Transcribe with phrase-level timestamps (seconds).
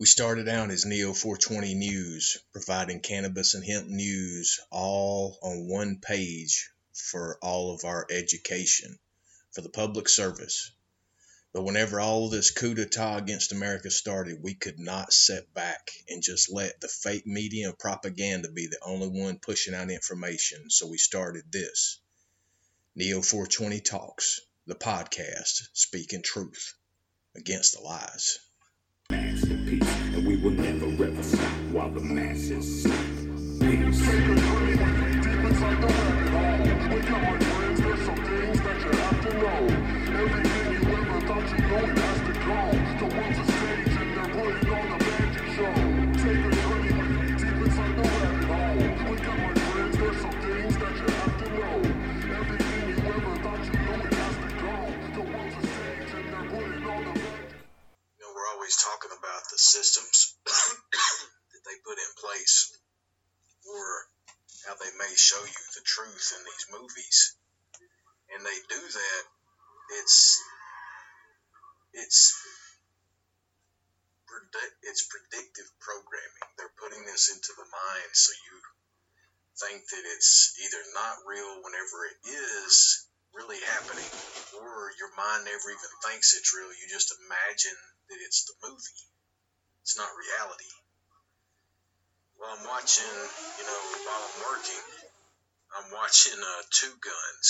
[0.00, 6.00] We started out as Neo 420 News, providing cannabis and hemp news all on one
[6.00, 8.98] page for all of our education,
[9.52, 10.70] for the public service.
[11.52, 16.22] But whenever all this coup d'etat against America started, we could not sit back and
[16.22, 20.70] just let the fake media and propaganda be the only one pushing out information.
[20.70, 22.00] So we started this
[22.94, 26.72] Neo 420 Talks, the podcast speaking truth
[27.34, 28.38] against the lies
[29.10, 31.40] masterpiece, and we will never ever stop
[31.72, 33.20] while the masses sleep.
[33.60, 34.10] Peace.
[66.90, 67.36] Movies.
[68.34, 69.22] And they do that.
[70.02, 70.38] It's
[71.94, 72.18] it's
[74.86, 76.46] it's predictive programming.
[76.58, 78.56] They're putting this into the mind so you
[79.58, 84.06] think that it's either not real whenever it is really happening,
[84.58, 86.70] or your mind never even thinks it's real.
[86.70, 87.78] You just imagine
[88.10, 89.02] that it's the movie.
[89.82, 90.70] It's not reality.
[92.38, 93.10] While I'm watching,
[93.58, 95.09] you know, while I'm working,
[95.70, 97.48] I'm watching uh, Two Guns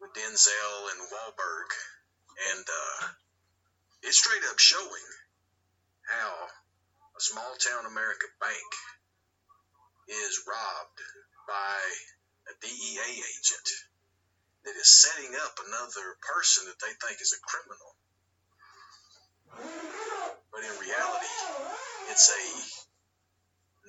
[0.00, 1.68] with Denzel and Wahlberg,
[2.56, 3.08] and uh,
[4.02, 5.08] it's straight up showing
[6.08, 6.32] how
[7.16, 8.70] a small town America bank
[10.08, 11.00] is robbed
[11.46, 11.76] by
[12.48, 13.68] a DEA agent
[14.64, 17.92] that is setting up another person that they think is a criminal.
[20.50, 21.34] But in reality,
[22.08, 22.44] it's a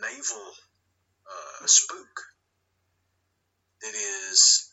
[0.01, 0.51] naval
[1.23, 2.34] uh, spook
[3.81, 4.71] that is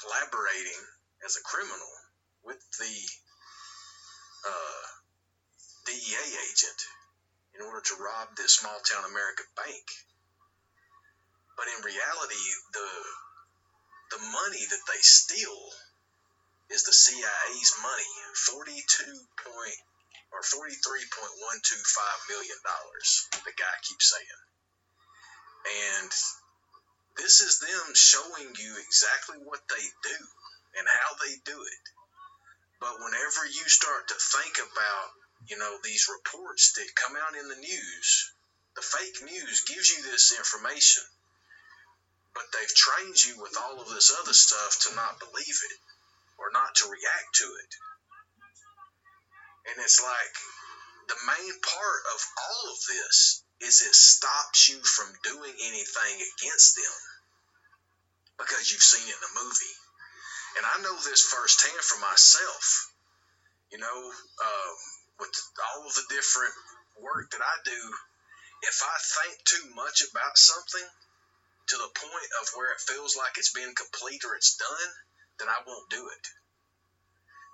[0.00, 0.82] collaborating
[1.24, 1.92] as a criminal
[2.44, 2.94] with the
[4.46, 4.84] uh,
[5.86, 6.80] DEA agent
[7.54, 9.86] in order to rob this small town America bank.
[11.56, 12.90] But in reality, the
[14.16, 15.60] the money that they steal
[16.70, 19.80] is the CIA's money, forty-two point
[20.32, 23.28] or forty-three point one two five million dollars.
[23.44, 24.42] The guy keeps saying,
[26.00, 26.12] and
[27.32, 30.20] this is them showing you exactly what they do
[30.76, 31.84] and how they do it.
[32.76, 35.08] But whenever you start to think about,
[35.48, 38.08] you know, these reports that come out in the news,
[38.76, 41.08] the fake news gives you this information
[42.34, 45.78] but they've trained you with all of this other stuff to not believe it
[46.36, 47.72] or not to react to it.
[49.68, 50.34] And it's like
[51.08, 56.76] the main part of all of this is it stops you from doing anything against
[56.76, 56.96] them
[58.38, 59.76] because you've seen it in a movie.
[60.56, 62.92] And I know this firsthand for myself.
[63.72, 64.74] You know, um,
[65.20, 65.32] with
[65.72, 66.52] all of the different
[67.00, 67.80] work that I do,
[68.68, 70.88] if I think too much about something,
[71.68, 74.90] to the point of where it feels like it's been complete or it's done,
[75.38, 76.24] then I won't do it.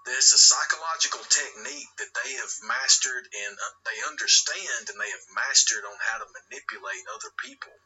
[0.06, 5.36] There's a psychological technique that they have mastered and uh, they understand and they have
[5.36, 7.76] mastered on how to manipulate other people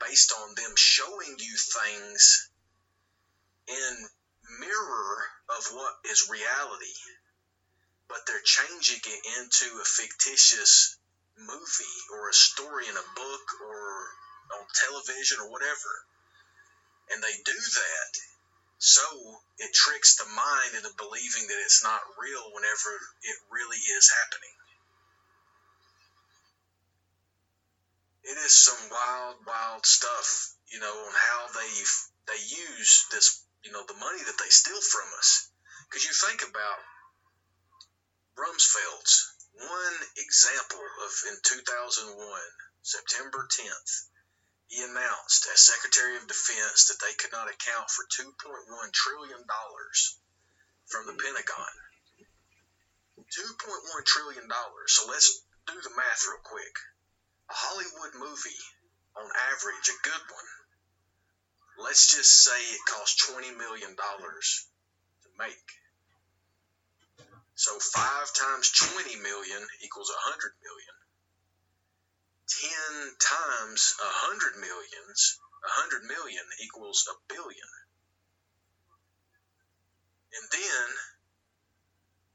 [0.00, 2.50] based on them showing you things
[3.68, 4.08] in
[4.58, 5.16] mirror
[5.56, 6.98] of what is reality,
[8.08, 10.96] but they're changing it into a fictitious
[11.38, 15.92] movie or a story in a book or on television or whatever.
[17.12, 18.12] And they do that
[18.80, 19.04] so
[19.58, 24.56] it tricks the mind into believing that it's not real whenever it really is happening.
[28.22, 31.72] It is some wild, wild stuff, you know, on how they
[32.26, 35.48] they use this, you know, the money that they steal from us.
[35.88, 36.78] Because you think about
[38.36, 42.40] Rumsfeld's one example of in 2001,
[42.82, 43.92] September 10th,
[44.68, 49.44] he announced as Secretary of Defense that they could not account for $2.1 trillion
[50.86, 51.74] from the Pentagon.
[53.18, 54.48] $2.1 trillion.
[54.86, 56.74] So let's do the math real quick.
[57.50, 58.62] Hollywood movie,
[59.18, 60.50] on average, a good one,
[61.82, 65.68] let's just say it costs $20 million to make.
[67.54, 70.96] So 5 times 20 million equals 100 million.
[72.48, 72.70] 10
[73.18, 77.70] times a 100 millions, a 100 million equals a billion.
[80.32, 80.88] And then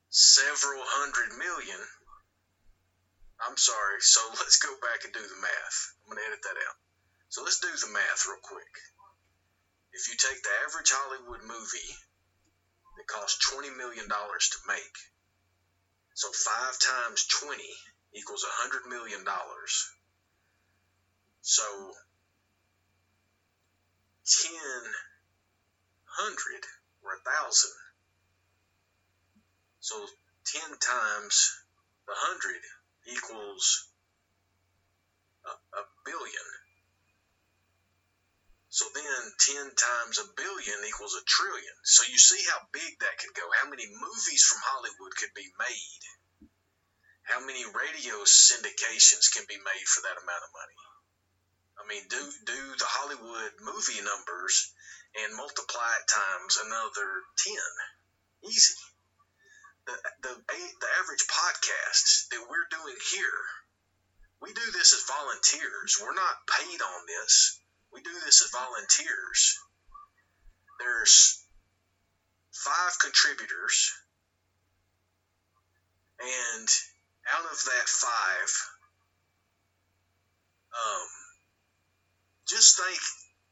[0.10, 1.80] several hundred million
[3.42, 4.00] I'm sorry.
[4.02, 5.78] So let's go back and do the math.
[6.04, 6.78] I'm going to edit that out.
[7.30, 8.74] So let's do the math real quick.
[9.92, 11.92] If you take the average Hollywood movie
[13.00, 14.98] that costs $20 million to make,
[16.14, 17.60] so 5 times 20
[18.14, 19.24] equals $100 million.
[21.42, 21.64] So
[24.26, 24.52] 10
[26.18, 26.64] hundred
[27.04, 27.78] or a thousand.
[29.82, 30.02] So
[30.46, 31.62] 10 times
[32.08, 32.64] the hundred
[33.06, 33.88] equals
[35.46, 36.48] a, a billion.
[38.70, 41.76] So then 10 times a billion equals a trillion.
[41.84, 43.48] So you see how big that could go.
[43.62, 46.04] How many movies from Hollywood could be made?
[47.24, 50.80] How many radio syndications can be made for that amount of money?
[51.80, 54.74] I mean, do do the Hollywood movie numbers
[55.16, 57.56] and multiply it times another 10.
[58.44, 58.76] Easy.
[59.86, 63.42] The, the, the average podcasts that we're doing here,
[64.42, 65.98] we do this as volunteers.
[66.02, 67.60] We're not paid on this.
[67.94, 69.60] We do this as volunteers.
[70.80, 71.44] There's
[72.52, 73.94] five contributors,
[76.20, 76.68] and
[77.32, 78.50] out of that five,
[80.74, 81.08] um,
[82.48, 83.00] just think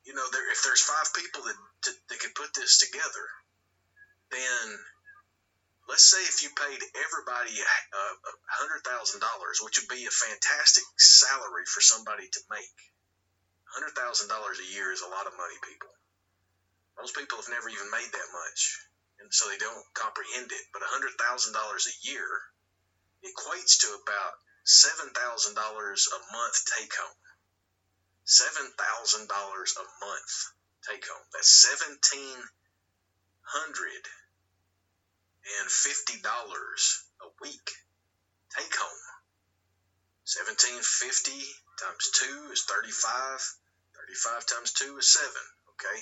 [0.06, 3.26] you know, there, if there's five people that, that, that could put this together,
[4.32, 4.80] then
[5.88, 10.14] let's say if you paid everybody uh, a hundred thousand dollars, which would be a
[10.14, 12.78] fantastic salary for somebody to make.
[13.74, 15.90] Hundred thousand dollars a year is a lot of money, people.
[17.00, 18.78] Most people have never even made that much,
[19.20, 20.66] and so they don't comprehend it.
[20.72, 22.28] But hundred thousand dollars a year
[23.26, 24.34] equates to about
[24.64, 27.18] seven thousand dollars a month take home
[28.26, 30.32] seven thousand dollars a month
[30.90, 31.26] take home.
[31.34, 32.40] That's seventeen
[33.44, 34.04] hundred
[35.60, 37.68] and fifty dollars a week
[38.56, 39.04] take home.
[40.24, 41.42] Seventeen fifty
[41.80, 43.40] times two is thirty-five.
[43.96, 45.46] Thirty-five times two is seven.
[45.76, 46.00] Okay.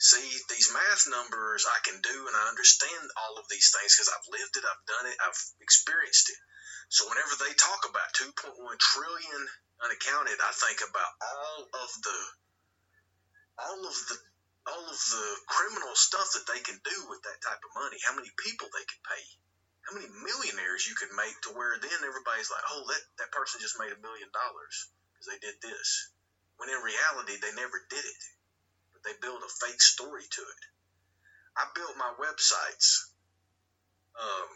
[0.00, 4.08] See, these math numbers I can do and I understand all of these things because
[4.08, 6.40] I've lived it, I've done it, I've experienced it.
[6.88, 9.42] So whenever they talk about 2.1 trillion
[9.84, 12.18] unaccounted, I think about all of the
[13.60, 14.16] all of the
[14.70, 17.98] all of the criminal stuff that they can do with that type of money.
[18.06, 19.24] How many people they can pay.
[19.86, 23.58] How many millionaires you could make to where then everybody's like, oh, that, that person
[23.58, 26.12] just made a million dollars because they did this.
[26.60, 28.22] When in reality, they never did it.
[28.92, 30.62] But they built a fake story to it.
[31.56, 33.10] I built my websites
[34.14, 34.50] um,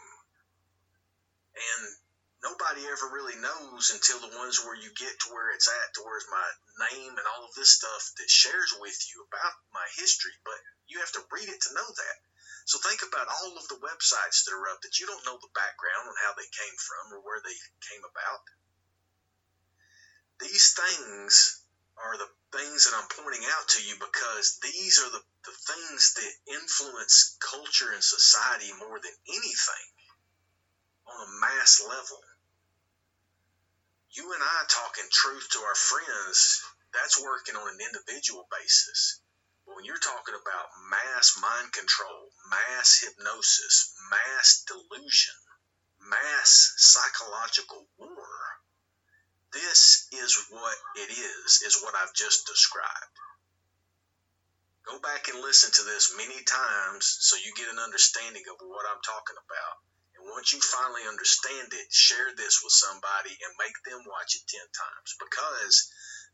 [1.55, 1.81] and
[2.45, 6.05] nobody ever really knows until the ones where you get to where it's at, to
[6.05, 6.47] where's my
[6.93, 10.37] name and all of this stuff that shares with you about my history.
[10.45, 12.17] But you have to read it to know that.
[12.69, 15.57] So think about all of the websites that are up that you don't know the
[15.57, 17.57] background on how they came from or where they
[17.89, 18.41] came about.
[20.37, 21.65] These things
[21.97, 26.13] are the things that I'm pointing out to you because these are the, the things
[26.13, 29.87] that influence culture and society more than anything
[31.09, 32.19] on a mass level
[34.95, 36.63] talking truth to our friends,
[36.93, 39.19] that's working on an individual basis.
[39.65, 45.35] But when you're talking about mass mind control, mass hypnosis, mass delusion,
[45.99, 48.27] mass psychological war,
[49.51, 53.15] this is what it is, is what I've just described.
[54.85, 58.85] Go back and listen to this many times so you get an understanding of what
[58.87, 59.75] I'm talking about
[60.35, 64.59] once you finally understand it, share this with somebody and make them watch it 10
[64.67, 65.87] times because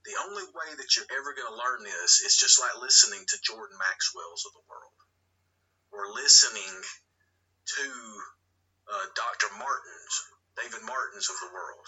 [0.10, 3.46] the only way that you're ever going to learn this is just like listening to
[3.46, 4.98] Jordan Maxwell's of the world
[5.93, 6.74] or listening
[7.77, 7.86] to
[8.89, 9.53] uh, Dr.
[9.62, 10.15] Martin's,
[10.58, 11.86] David Martin's of the world.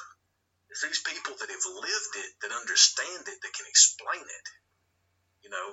[0.69, 4.45] It's these people that have lived it, that understand it, that can explain it.
[5.41, 5.67] You know,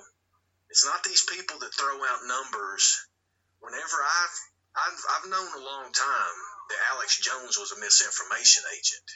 [0.73, 2.97] it's not these people that throw out numbers.
[3.61, 4.37] Whenever I've
[4.75, 6.37] I've, I've known a long time
[6.69, 9.09] that Alex Jones was a misinformation agent.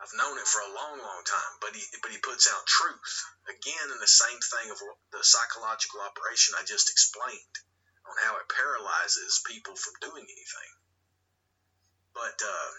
[0.00, 3.24] I've known it for a long, long time, but he but he puts out truth
[3.48, 4.78] again in the same thing of
[5.10, 7.56] the psychological operation I just explained
[8.04, 10.72] on how it paralyzes people from doing anything.
[12.12, 12.70] But uh,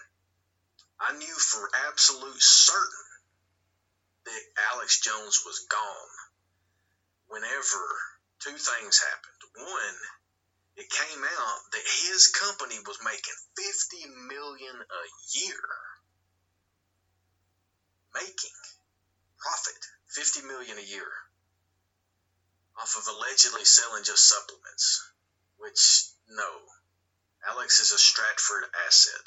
[1.00, 3.08] I knew for absolute certain
[4.24, 4.42] that
[4.74, 6.14] Alex Jones was gone
[7.28, 7.82] whenever
[8.40, 9.42] two things happened.
[9.56, 9.96] One,
[10.78, 15.04] it came out that his company was making 50 million a
[15.38, 15.62] year.
[18.14, 18.56] Making
[19.38, 19.82] profit
[20.14, 21.10] 50 million a year.
[22.80, 25.02] Off of allegedly selling just supplements
[25.58, 26.50] which no.
[27.46, 29.26] Alex is a Stratfor asset.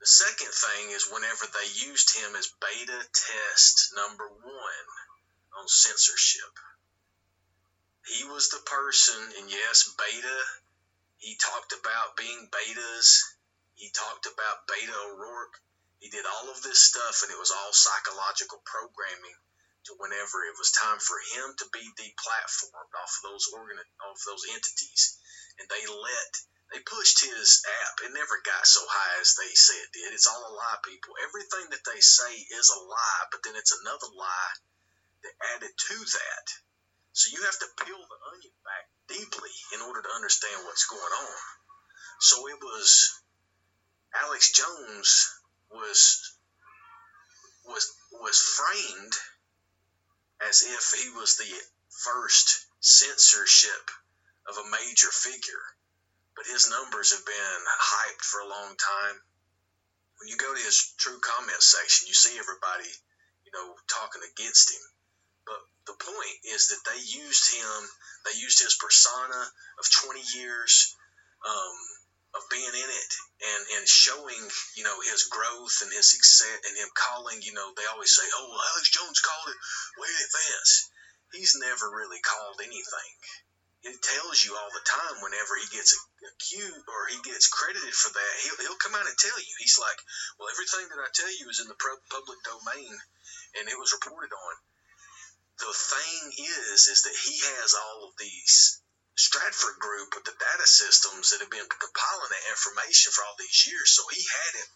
[0.00, 4.88] The second thing is whenever they used him as beta test number one
[5.58, 6.58] on censorship.
[8.06, 10.40] He was the person, and yes, beta,
[11.18, 13.22] he talked about being betas.
[13.74, 15.60] He talked about Beta O'Rourke.
[16.00, 19.38] He did all of this stuff, and it was all psychological programming
[19.84, 24.18] to whenever it was time for him to be deplatformed off of those organ off
[24.26, 25.18] those entities.
[25.58, 26.32] And they let
[26.72, 28.00] they pushed his app.
[28.02, 30.14] It never got so high as they say it did.
[30.14, 31.14] It's all a lie, people.
[31.22, 34.54] Everything that they say is a lie, but then it's another lie
[35.22, 36.46] that added to that.
[37.12, 41.00] So you have to peel the onion back deeply in order to understand what's going
[41.00, 41.38] on.
[42.20, 43.20] So it was
[44.24, 45.28] Alex Jones
[45.70, 46.36] was
[47.64, 49.14] was was framed
[50.48, 51.52] as if he was the
[52.04, 53.90] first censorship
[54.48, 55.62] of a major figure
[56.34, 59.16] but his numbers have been hyped for a long time.
[60.18, 62.88] When you go to his true comment section, you see everybody,
[63.44, 64.80] you know, talking against him.
[65.86, 67.90] The point is that they used him,
[68.24, 70.94] they used his persona of 20 years
[71.42, 71.76] um,
[72.34, 73.12] of being in it
[73.42, 74.42] and, and showing,
[74.76, 78.22] you know, his growth and his success and him calling, you know, they always say,
[78.22, 79.60] oh, Alex Jones called it
[80.00, 80.90] way in advance.
[81.32, 83.10] He's never really called anything.
[83.82, 88.14] It tells you all the time whenever he gets accused or he gets credited for
[88.14, 89.54] that he'll, he'll come out and tell you.
[89.58, 89.98] He's like
[90.38, 92.94] well everything that i tell you is in the public domain
[93.58, 94.54] and it was reported on
[95.62, 98.82] the thing is is that he has all of these
[99.14, 103.70] Stratfor group with the data systems that have been compiling that information for all these
[103.70, 104.68] years so he had it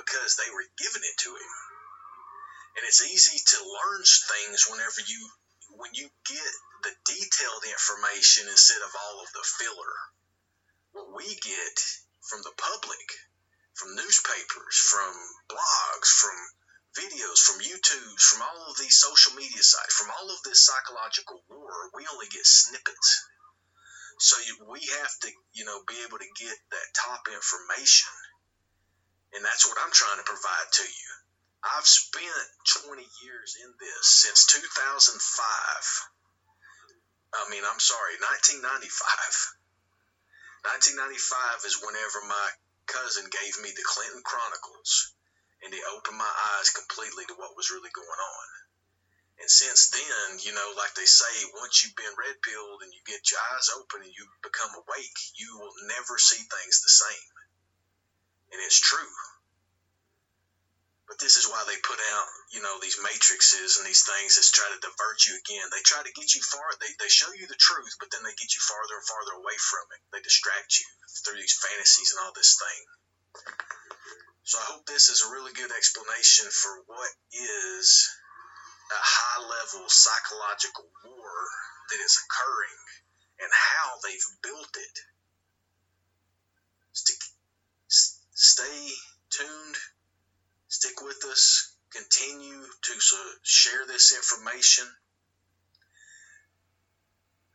[0.00, 1.52] because they were giving it to him
[2.76, 5.20] and it's easy to learn things whenever you
[5.76, 9.94] when you get the detailed information instead of all of the filler.
[10.92, 11.76] What we get
[12.26, 13.06] from the public,
[13.74, 15.14] from newspapers, from
[15.48, 16.36] blogs, from
[16.96, 21.42] videos, from YouTube, from all of these social media sites, from all of this psychological
[21.48, 23.24] war, we only get snippets.
[24.18, 28.12] So you, we have to, you know, be able to get that top information.
[29.32, 31.10] And that's what I'm trying to provide to you.
[31.64, 32.46] I've spent
[32.84, 35.20] 20 years in this since 2005
[37.30, 38.18] I mean, I'm sorry,
[38.50, 38.66] 1995.
[40.66, 42.48] 1995 is whenever my
[42.90, 45.14] cousin gave me the Clinton Chronicles,
[45.64, 48.46] and it opened my eyes completely to what was really going on.
[49.40, 53.00] And since then, you know, like they say, once you've been red pilled and you
[53.08, 57.32] get your eyes open and you become awake, you will never see things the same.
[58.52, 59.16] And it's true.
[61.08, 64.46] But this is why they put out, you know, these matrices and these things that
[64.52, 65.66] try to divert you again.
[65.72, 66.62] They try to get you far.
[66.78, 69.58] They, they show you the truth, but then they get you farther and farther away
[69.58, 70.00] from it.
[70.14, 70.86] They distract you
[71.24, 72.80] through these fantasies and all this thing.
[74.50, 78.10] So I hope this is a really good explanation for what is
[78.90, 81.34] a high level psychological war
[81.90, 82.82] that is occurring
[83.38, 84.96] and how they've built it.
[88.34, 88.90] Stay
[89.30, 89.76] tuned
[90.70, 91.74] Stick with us.
[91.90, 92.92] Continue to
[93.42, 94.86] share this information.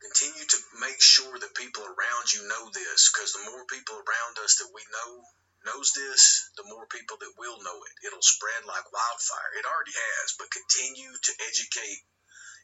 [0.00, 4.36] Continue to make sure that people around you know this because the more people around
[4.44, 5.24] us that we know
[5.66, 8.06] knows this, the more people that will know it.
[8.06, 9.50] It'll spread like wildfire.
[9.58, 12.02] It already has, but continue to educate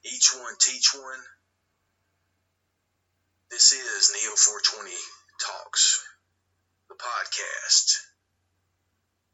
[0.05, 1.23] each one, teach one.
[3.51, 4.95] This is Neo 420
[5.43, 6.03] Talks,
[6.89, 7.99] the podcast,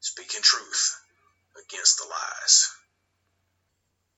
[0.01, 0.97] speaking truth
[1.61, 2.78] against the lies.